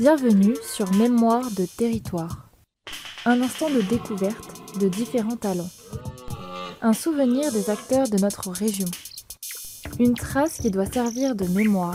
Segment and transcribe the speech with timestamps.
[0.00, 2.48] Bienvenue sur Mémoire de territoire.
[3.26, 5.68] Un instant de découverte de différents talents.
[6.80, 8.86] Un souvenir des acteurs de notre région.
[9.98, 11.92] Une trace qui doit servir de mémoire.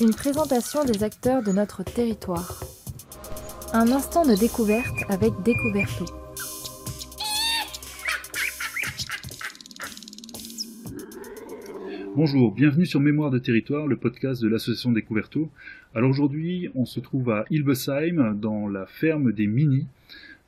[0.00, 2.60] Une présentation des acteurs de notre territoire.
[3.72, 6.04] Un instant de découverte avec Découverto.
[12.14, 15.50] Bonjour, bienvenue sur Mémoire de territoire, le podcast de l'association Découverto.
[15.94, 19.86] Alors aujourd'hui, on se trouve à Ilbesheim, dans la ferme des Mini.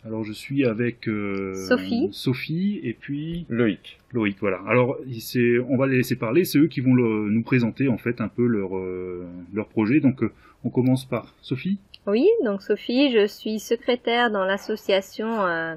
[0.05, 2.09] Alors je suis avec euh, Sophie.
[2.13, 3.99] Sophie et puis Loïc.
[4.13, 4.37] Loïc.
[4.41, 4.61] Voilà.
[4.69, 6.45] Alors c'est, on va les laisser parler.
[6.45, 9.99] C'est eux qui vont le- nous présenter en fait un peu leur euh, leur projet.
[9.99, 10.31] Donc euh,
[10.63, 11.79] on commence par Sophie.
[12.07, 15.75] Oui, donc Sophie, je suis secrétaire dans l'association euh,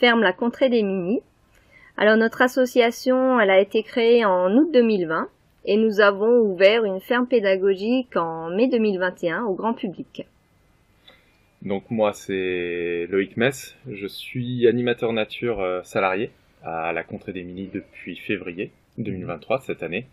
[0.00, 1.20] Ferme la Contrée des Mini.
[1.96, 5.28] Alors notre association, elle a été créée en août 2020
[5.64, 10.26] et nous avons ouvert une ferme pédagogique en mai 2021 au grand public.
[11.62, 16.30] Donc moi c'est Loïc Mess, je suis animateur nature euh, salarié
[16.62, 20.06] à la Contrée des Mini depuis février 2023 cette année.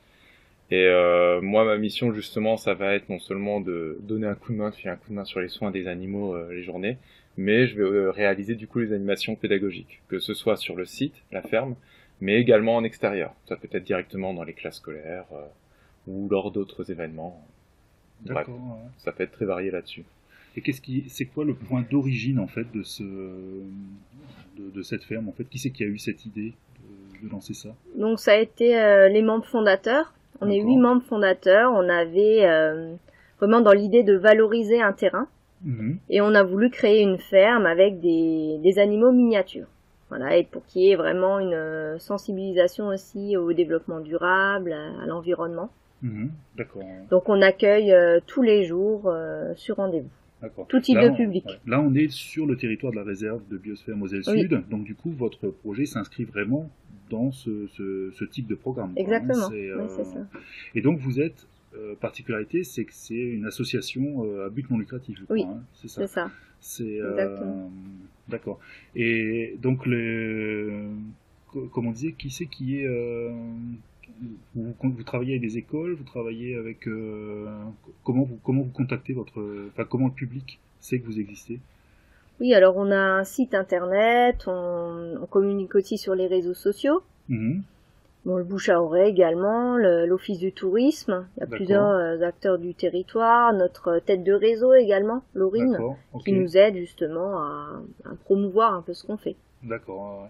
[0.70, 4.52] Et euh, moi ma mission justement ça va être non seulement de donner un coup
[4.52, 6.64] de main, de faire un coup de main sur les soins des animaux euh, les
[6.64, 6.98] journées,
[7.38, 10.86] mais je vais euh, réaliser du coup les animations pédagogiques, que ce soit sur le
[10.86, 11.76] site, la ferme,
[12.20, 13.34] mais également en extérieur.
[13.46, 15.46] Ça peut être directement dans les classes scolaires euh,
[16.08, 17.46] ou lors d'autres événements.
[18.22, 18.56] Bref, ouais.
[18.98, 20.04] ça peut être très varié là-dessus.
[20.56, 25.04] Et qu'est-ce qui, c'est quoi le point d'origine en fait de ce de, de cette
[25.04, 25.44] ferme en fait?
[25.44, 26.54] Qui c'est qui a eu cette idée
[27.22, 27.70] de, de lancer ça?
[27.96, 30.16] Donc ça a été euh, les membres fondateurs.
[30.42, 31.72] On est huit membres fondateurs.
[31.74, 32.96] On avait euh,
[33.40, 35.28] vraiment dans l'idée de valoriser un terrain.
[35.64, 35.98] Mhm.
[36.10, 39.68] et on a voulu créer une ferme avec des, des animaux miniatures.
[40.10, 45.02] Voilà, et pour qu'il y ait vraiment une euh, sensibilisation aussi au développement durable, à,
[45.04, 45.70] à l'environnement.
[46.02, 46.30] Mhm.
[46.56, 46.84] D'accord.
[47.10, 50.10] Donc on accueille euh, tous les jours euh, sur rendez-vous.
[50.70, 51.46] Tout type Là, de public.
[51.66, 54.42] Là, on est sur le territoire de la réserve de biosphère Moselle Oui.
[54.42, 54.64] Sud.
[54.70, 56.70] Donc, du coup, votre projet s'inscrit vraiment
[57.10, 58.92] dans ce, ce, ce type de programme.
[58.92, 58.98] hein.
[58.98, 59.48] Exactement.
[59.50, 60.20] Oui, c'est ça.
[60.76, 64.78] Et donc, vous êtes, euh, particularité, c'est que c'est une association euh, à but non
[64.78, 65.36] lucratif, je crois.
[65.36, 65.62] Oui, hein.
[65.74, 66.02] C'est ça.
[66.02, 66.32] C'est ça.
[66.60, 67.68] C'est euh,
[68.30, 68.60] d'accord.
[68.96, 70.90] Et donc le
[71.52, 72.88] co- comme on disait, qui c'est qui est
[74.56, 76.88] vous, vous travaillez avec des écoles, vous travaillez avec
[78.04, 81.60] comment vous comment vous contactez votre enfin comment le public sait que vous existez?
[82.40, 87.02] Oui, alors on a un site internet, on, on communique aussi sur les réseaux sociaux.
[87.30, 87.62] Mhm.
[88.28, 92.22] Bon, le bouche à oreille également, le- l'office du tourisme, il y a plusieurs euh,
[92.22, 95.78] acteurs du territoire, notre tête de réseau également, Laurine.
[96.26, 99.38] Qui nous aide justement à, à promouvoir un peu ce qu'on fait.
[99.64, 100.24] D'accord.
[100.24, 100.30] ouais.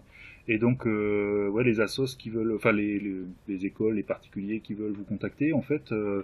[0.54, 3.16] Et donc, euh, ouais, les assos qui veulent, enfin les, les,
[3.48, 6.22] les écoles, les particuliers qui veulent vous contacter, en fait, euh,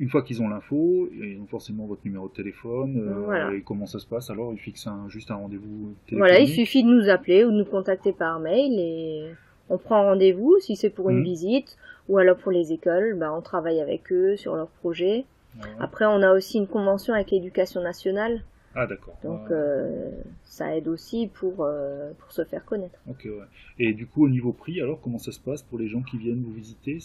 [0.00, 2.98] une fois qu'ils ont l'info, ils ont forcément votre numéro de téléphone.
[3.04, 3.52] euh, Voilà.
[3.52, 6.18] Et comment ça se passe Alors, ils fixent un, juste un rendez-vous téléphonique.
[6.18, 9.24] Voilà, il suffit de nous appeler ou de nous contacter par mail et
[9.70, 11.24] on prend rendez-vous si c'est pour une Mhm.
[11.24, 11.76] visite
[12.08, 15.24] ou alors pour les écoles, bah, on travaille avec eux sur leurs projets.
[15.56, 15.68] Ouais.
[15.80, 18.42] Après, on a aussi une convention avec l'éducation nationale,
[18.74, 19.16] Ah, d'accord.
[19.22, 20.10] donc euh,
[20.44, 22.98] ça aide aussi pour, euh, pour se faire connaître.
[23.08, 23.44] Ok, ouais.
[23.78, 26.18] Et du coup, au niveau prix, alors comment ça se passe pour les gens qui
[26.18, 26.98] viennent vous visiter?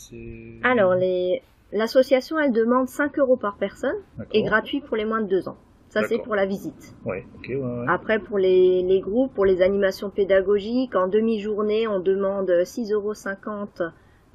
[0.64, 1.42] Alors, les...
[1.72, 3.96] l'association, elle demande 5 euros par personne
[4.34, 5.58] et gratuit pour les moins de 2 ans.
[5.90, 6.94] Ça, c'est pour la visite.
[7.06, 7.26] Ouais.
[7.36, 7.48] Ok.
[7.50, 7.56] Ouais.
[7.56, 7.86] ouais.
[7.88, 13.14] Après, pour les, les groupes, pour les animations pédagogiques, en demi-journée, on demande 6,50 euros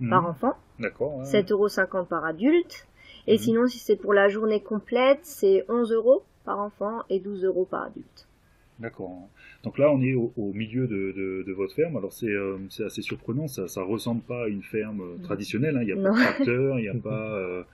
[0.01, 0.11] Mhm.
[0.11, 1.19] par enfant, D'accord.
[1.19, 1.25] ouais.
[1.25, 2.89] 7,50 euros par adulte.
[3.29, 3.39] Et Mhm.
[3.39, 7.65] sinon, si c'est pour la journée complète, c'est 11 euros par enfant et 12 euros
[7.65, 8.27] par adulte.
[8.81, 9.29] D'accord.
[9.63, 11.97] Donc là, on est au, au milieu de, de, de votre ferme.
[11.97, 13.47] Alors c'est euh, assez surprenant.
[13.47, 15.77] Ça ça ressemble pas à une ferme euh, traditionnelle.
[15.77, 15.83] hein.
[15.83, 17.65] Il n'y a pas de tracteur, il n'y a pas.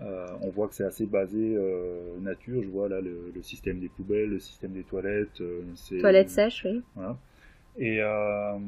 [0.00, 2.62] Euh, on voit que c'est assez basé euh, nature.
[2.62, 5.40] Je vois là le, le système des poubelles, le système des toilettes.
[5.40, 5.62] euh,
[6.00, 6.82] Toilettes sèches, oui.
[6.94, 7.16] Voilà.
[7.78, 8.58] Et, euh,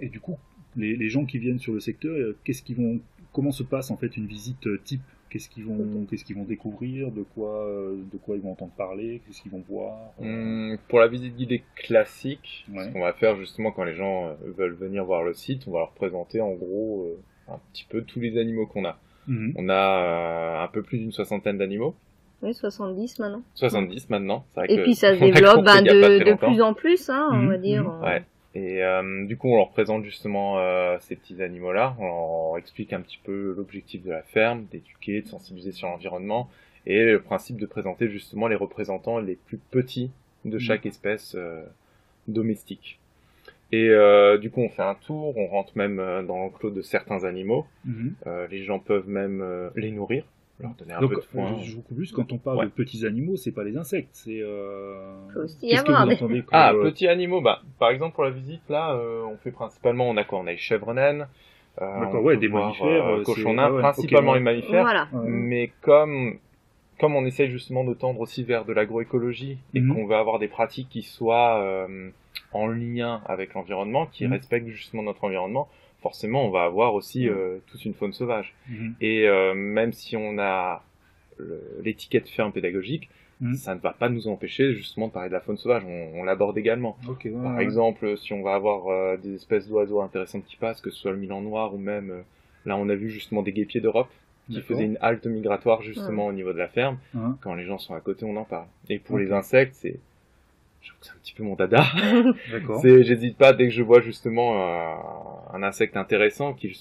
[0.00, 0.36] et du coup,
[0.76, 3.00] les, les gens qui viennent sur le secteur, qu'est-ce qu'ils vont,
[3.32, 5.00] comment se passe en fait une visite type?
[5.28, 7.10] Qu'est-ce qu'ils vont, qu'est-ce qu'ils vont découvrir?
[7.10, 7.68] De quoi,
[8.12, 9.20] de quoi ils vont entendre parler?
[9.26, 9.98] Qu'est-ce qu'ils vont voir?
[10.20, 12.84] Hum, pour la visite guidée classique, Ouais.
[12.84, 15.80] ce qu'on va faire justement quand les gens veulent venir voir le site, on va
[15.80, 17.06] leur présenter en gros
[17.48, 18.98] euh, un petit peu tous les animaux qu'on a.
[19.26, 19.52] Mhm.
[19.56, 21.94] On a euh, un peu plus d'une soixantaine d'animaux,
[22.42, 23.42] Oui, 70 maintenant.
[23.54, 24.44] 70 maintenant.
[24.52, 27.36] C'est vrai Et que puis ça se développe ben, de, plus en plus, hein, on
[27.36, 27.82] Mhm, va dire.
[27.84, 28.02] mhm.
[28.02, 28.24] Ouais.
[28.54, 31.94] Et euh, du coup, on leur présente justement euh, ces petits animaux-là.
[31.98, 32.04] On
[32.52, 36.48] leur explique un petit peu l'objectif de la ferme, d'éduquer, de sensibiliser sur l'environnement,
[36.86, 40.10] et le principe de présenter justement les représentants les plus petits
[40.46, 41.62] de chaque espèce euh,
[42.28, 42.98] domestique.
[43.72, 46.82] Et euh, du coup, on fait un tour, on rentre même euh, dans l'enclos de
[46.82, 47.66] certains animaux.
[47.84, 48.14] Mhm.
[48.26, 50.24] Euh, les gens peuvent même euh, les nourrir.
[50.60, 51.56] leur donner un Donc, peu de foin.
[51.62, 52.64] je, je vous coupe juste, quand on parle Ouais.
[52.66, 54.40] de petits animaux, c'est pas les insectes, c'est.
[54.40, 55.12] Euh...
[55.34, 56.16] Faut aussi y avoir des-
[56.52, 60.08] Ah, euh, petits animaux, bah, par exemple pour la visite, là, euh, on fait principalement,
[60.08, 61.26] on a quoi On a les chèvres naines,
[61.82, 64.82] euh, D'accord, ouais, des mammifères, euh, cochons c'est- nains, ouais, ouais, principalement ok, les mammifères.
[64.82, 65.08] Voilà.
[65.24, 66.38] Mais comme,
[66.98, 69.94] comme on essaye justement de tendre aussi vers de l'agroécologie et Mhm.
[69.94, 72.10] qu'on veut avoir des pratiques qui soient euh,
[72.52, 74.32] en lien avec l'environnement, qui Mhm.
[74.32, 75.68] respectent justement notre environnement,
[76.00, 77.34] forcément on va avoir aussi Mhm.
[77.36, 78.54] euh, toute une faune sauvage.
[79.00, 80.82] Et euh, même si on a
[81.82, 83.08] l'étiquette ferme pédagogique,
[83.54, 85.82] ça ne va pas nous empêcher justement de parler de la faune sauvage.
[85.86, 86.96] On, on l'aborde également.
[87.06, 87.62] Ouais, Par ouais.
[87.62, 91.18] exemple, si on va avoir des espèces d'oiseaux intéressantes qui passent, que ce soit le
[91.18, 92.24] milan noir ou même,
[92.64, 94.08] là on a vu justement des guépiers d'Europe
[94.50, 96.98] qui faisaient une halte migratoire justement au niveau de la ferme.
[97.40, 98.66] Quand les gens sont à côté, on en parle.
[98.88, 99.98] Et pour les insectes, c'est,
[100.82, 101.84] je trouve que c'est un petit peu mon dada.
[102.52, 102.80] D'accord.
[102.80, 104.94] C'est, j'hésite pas dès que je vois justement euh,
[105.52, 106.74] un insecte intéressant qu'il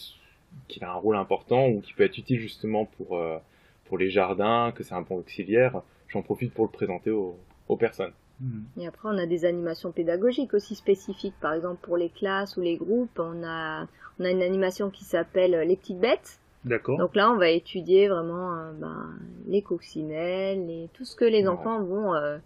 [0.69, 3.37] qu'il a un rôle important ou qui peut être utile justement pour euh,
[3.85, 7.77] pour les jardins, que c'est un bon auxiliaire, j'en profite pour le présenter aux, aux
[7.77, 8.13] personnes.
[8.41, 8.65] Mhm.
[8.77, 11.35] Et après, on a des animations pédagogiques aussi spécifiques.
[11.39, 13.87] Par exemple, pour les classes ou les groupes, on a,
[14.19, 16.39] on a une animation qui s'appelle euh, Les petites bêtes.
[16.65, 16.97] D'accord.
[16.97, 19.09] Donc là, on va étudier vraiment euh, ben,
[19.47, 21.47] les coccinelles et tout ce que les Ouais.
[21.47, 22.37] enfants vont euh,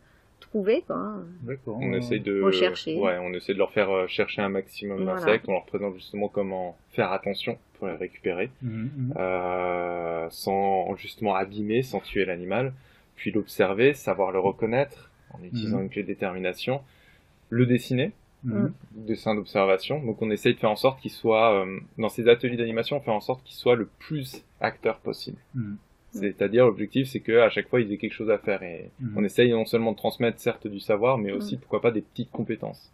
[0.42, 0.84] trouver.
[0.86, 0.98] Quoi.
[0.98, 1.24] hein.
[1.44, 1.78] D'accord.
[1.82, 2.98] On essaie de Rechercher.
[3.00, 5.20] ouais, on essaie de leur faire euh, chercher un maximum Voilà.
[5.20, 5.46] d'insectes.
[5.48, 9.14] On leur présente justement comment faire attention pour les récupérer, mhm.
[9.18, 12.74] euh, sans justement abîmer, sans tuer l'animal,
[13.16, 15.84] puis l'observer, savoir le reconnaître en utilisant Mhm.
[15.84, 16.82] une clé de détermination,
[17.50, 18.12] le dessiner,
[18.44, 18.72] Mhm.
[18.94, 20.02] dessin d'observation.
[20.02, 23.02] Donc on essaye de faire en sorte qu'il soit euh, dans ces ateliers d'animation, on
[23.02, 25.38] fait en sorte qu'il soit le plus acteur possible.
[25.56, 25.78] Mhm.
[26.12, 29.24] C'est-à-dire l'objectif c'est que à chaque fois ils aient quelque chose à faire et on
[29.24, 32.92] essaye non seulement de transmettre certes du savoir, mais aussi pourquoi pas des petites compétences.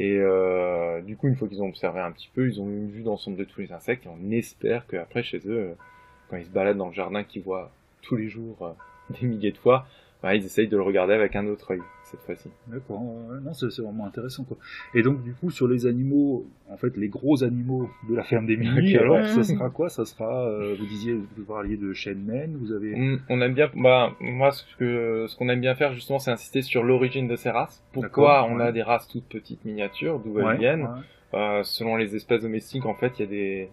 [0.00, 2.90] Et euh, du coup, une fois qu'ils ont observé un petit peu, ils ont une
[2.90, 5.74] vue d'ensemble de tous les insectes et on espère qu'après chez eux, euh,
[6.30, 7.70] quand ils se baladent dans le jardin, qu'ils voient
[8.00, 8.72] tous les jours euh,
[9.20, 9.86] des milliers de fois,
[10.24, 12.48] ils essayent de le regarder avec un autre œil cette fois-ci.
[12.66, 14.56] D'accord, non, c'est vraiment intéressant quoi.
[14.94, 18.46] Et donc du coup sur les animaux, en fait les gros animaux de la ferme
[18.46, 19.28] des Mini, Ok, alors ouais.
[19.28, 19.88] ça sera quoi?
[19.88, 22.94] Ça sera, euh, vous disiez, vous parliez de chêne vous avez.
[22.96, 26.30] On, on aime bien, bah, moi, ce que, ce qu'on aime bien faire, justement, c'est
[26.32, 27.82] insister sur l'origine de ces races.
[27.92, 28.64] Pourquoi on ouais.
[28.64, 30.88] a des races toutes petites miniatures, d'où elles Ouais, viennent.
[31.32, 33.28] Euh, selon les espèces domestiques, en fait, il y a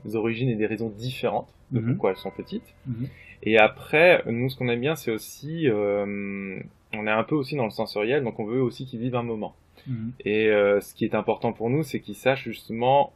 [0.06, 1.88] des origines et des raisons différentes de Mhm.
[1.94, 2.76] pourquoi elles sont petites.
[2.86, 3.08] Mhm.
[3.44, 6.60] Et après, nous, ce qu'on aime bien, c'est aussi, euh,
[6.94, 9.24] on est un peu aussi dans le sensoriel, donc on veut aussi qu'ils vivent un
[9.24, 9.56] moment.
[9.88, 10.12] Mhm.
[10.26, 13.14] Et euh, ce qui est important pour nous, c'est qu'ils sachent justement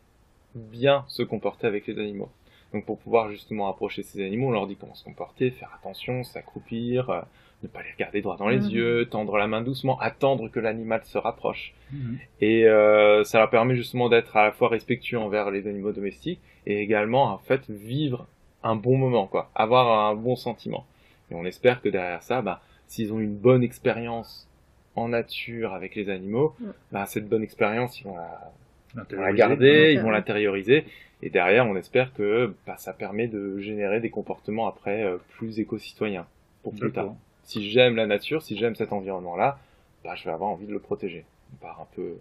[0.55, 2.29] bien se comporter avec les animaux.
[2.73, 6.23] Donc pour pouvoir justement approcher ces animaux, on leur dit comment se comporter, faire attention,
[6.23, 7.21] s'accroupir, euh,
[7.63, 8.69] ne pas les regarder droit dans les Mhm.
[8.69, 11.73] yeux, tendre la main doucement, attendre que l'animal se rapproche.
[11.91, 12.17] Mhm.
[12.39, 16.39] Et euh, ça leur permet justement d'être à la fois respectueux envers les animaux domestiques
[16.65, 18.27] et également en fait vivre
[18.63, 20.85] un bon moment, quoi, avoir un bon sentiment.
[21.31, 24.47] Et on espère que derrière ça, bah, s'ils ont une bonne expérience
[24.95, 26.65] en nature avec les animaux, Mm.
[26.91, 28.51] bah, cette bonne expérience, ils vont la,
[28.93, 29.37] ils vont la Intérioriser.
[29.37, 30.85] garder, ils vont l'intérioriser.
[31.23, 35.59] Et derrière, on espère que bah, ça permet de générer des comportements après euh, plus
[35.59, 36.25] éco-citoyens
[36.63, 37.13] pour plus tard.
[37.43, 39.57] Si j'aime la nature, si j'aime cet environnement-là,
[40.03, 41.23] bah, je vais avoir envie de le protéger.
[41.53, 42.15] On part un peu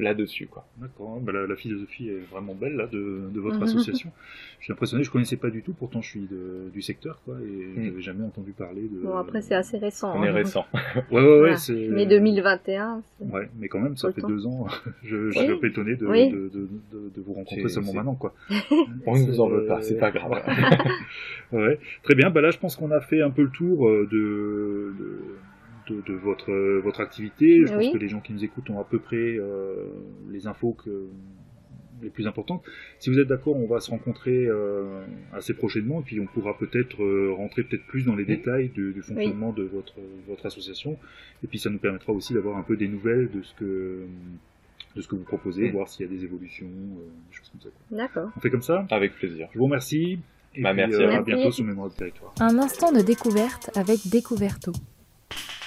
[0.00, 0.66] là-dessus, quoi.
[0.78, 3.62] D'accord, bah, la, la philosophie est vraiment belle là de, de votre Mhm.
[3.62, 4.10] association.
[4.58, 7.36] Je suis impressionné, je connaissais pas du tout, pourtant je suis de- du secteur quoi,
[7.40, 7.84] et Mm.
[7.84, 9.00] j'avais jamais entendu parler de.
[9.02, 10.12] Bon, après, c'est assez récent.
[10.16, 10.32] On est hein.
[10.32, 10.64] récent.
[11.12, 11.56] Ouais, ouais, ouais, Voilà.
[11.58, 11.88] c'est.
[11.90, 14.28] Mais 2021, c'est- Ouais, mais quand même, ça fait temps.
[14.28, 14.66] deux ans.
[15.04, 15.44] je, je Oui.
[15.44, 16.28] suis un peu étonné de, Oui.
[16.30, 18.34] de, de, de, de vous rencontrer seulement c'est- maintenant, quoi.
[19.06, 20.32] On ne vous en veut pas, c'est pas grave.
[21.52, 22.30] ouais, très bien.
[22.30, 24.92] Bah là, je pense qu'on a fait un peu le tour euh, de,
[25.88, 27.62] de, votre, euh, votre activité.
[27.66, 27.84] Je Oui.
[27.86, 29.86] pense que les gens qui nous écoutent ont à peu près euh,
[30.30, 31.06] les infos que,
[32.02, 32.62] les plus importantes.
[32.98, 36.58] Si vous êtes d'accord, on va se rencontrer euh, assez prochainement et puis on pourra
[36.58, 39.94] peut-être euh, rentrer peut-être plus dans les détails du, du fonctionnement de votre,
[40.28, 40.98] votre association.
[41.42, 44.00] Et puis ça nous permettra aussi d'avoir un peu des nouvelles de ce que,
[44.96, 47.60] de ce que vous proposez, voir s'il y a des évolutions, euh, des choses comme
[47.60, 47.68] ça.
[47.90, 48.30] D'accord.
[48.36, 48.86] On fait comme ça?
[48.90, 49.48] Avec plaisir.
[49.52, 50.18] Je vous remercie.
[50.56, 52.32] Et Bah, puis, merci euh, à à bientôt sur Mémoire de Territoire.
[52.40, 54.72] Un instant de découverte avec Découverto.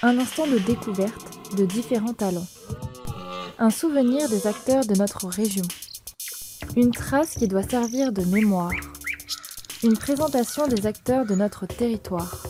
[0.04, 2.46] Un instant de découverte de différents talents.
[3.58, 5.64] Un souvenir des acteurs de notre région.
[6.76, 8.72] Une trace qui doit servir de mémoire.
[9.84, 12.44] Une présentation des acteurs de notre territoire.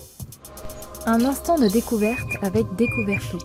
[1.05, 3.37] Un instant de découverte avec Découverto.